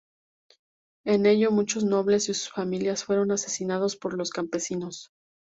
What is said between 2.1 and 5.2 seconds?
y sus familias fueron asesinados por los campesinos.